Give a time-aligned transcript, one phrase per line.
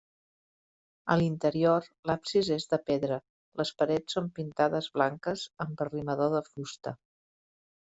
[1.15, 3.19] A l'interior l'absis és de pedra,
[3.63, 6.99] les parets són pintades blanques amb arrimador de fusta.